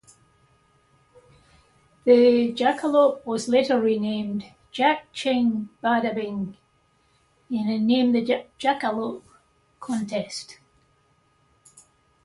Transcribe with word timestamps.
The 2.05 2.55
Jackalope 2.55 3.23
was 3.23 3.47
later 3.47 3.79
renamed 3.79 4.45
"Jack 4.71 5.13
Ching 5.13 5.69
Bada-Bing" 5.83 6.57
in 7.51 7.69
a 7.69 7.77
"Name 7.77 8.11
the 8.11 8.25
Jackalope" 8.59 9.21
contest. 9.79 10.57